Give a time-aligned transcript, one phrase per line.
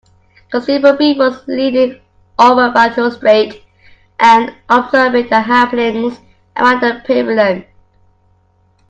[0.51, 2.01] Constable Beaver was leaning
[2.39, 3.61] over the balustrade
[4.19, 6.17] and observing the happenings
[6.57, 7.63] around the pavilion.